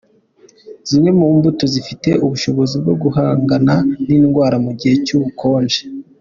Zimwe 0.87 1.09
mu 1.17 1.27
mbuto 1.37 1.63
zifite 1.73 2.09
ubushobozi 2.25 2.75
bwo 2.81 2.95
guhangana 3.03 3.75
n’indwara 4.05 4.55
mu 4.65 4.71
gihe 4.79 4.95
cy’ubukonje 5.05 5.81